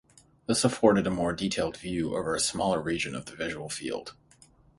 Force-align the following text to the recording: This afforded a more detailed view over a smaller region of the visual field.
This 0.47 0.63
afforded 0.65 1.05
a 1.05 1.11
more 1.11 1.31
detailed 1.31 1.77
view 1.77 2.15
over 2.17 2.33
a 2.33 2.39
smaller 2.39 2.81
region 2.81 3.13
of 3.13 3.25
the 3.27 3.35
visual 3.35 3.69
field. 3.69 4.15